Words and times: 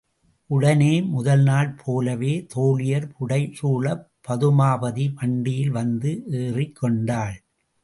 உடனே 0.49 1.01
முதல் 1.01 1.43
நாள் 1.43 1.69
போலவே 1.83 2.31
தோழியர் 2.55 3.05
புடைசூழப் 3.11 4.03
பதுமாபதி 4.27 5.05
வண்டியில் 5.13 5.71
வந்து 5.71 6.11
ஏறிக் 6.41 6.75
கொண்டாள். 6.75 7.37